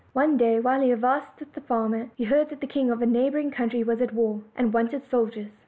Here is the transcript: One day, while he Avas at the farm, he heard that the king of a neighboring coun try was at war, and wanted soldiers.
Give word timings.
One 0.13 0.35
day, 0.35 0.59
while 0.59 0.81
he 0.81 0.87
Avas 0.89 1.21
at 1.39 1.53
the 1.53 1.61
farm, 1.61 2.09
he 2.15 2.23
heard 2.23 2.49
that 2.49 2.59
the 2.59 2.65
king 2.65 2.89
of 2.89 3.03
a 3.03 3.05
neighboring 3.05 3.51
coun 3.51 3.69
try 3.69 3.83
was 3.83 4.01
at 4.01 4.15
war, 4.15 4.41
and 4.55 4.73
wanted 4.73 5.03
soldiers. 5.11 5.51